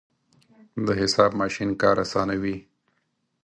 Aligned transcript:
د 0.85 0.87
حساب 1.01 1.31
ماشین 1.41 1.69
کار 1.81 1.97
اسانوي. 2.05 2.57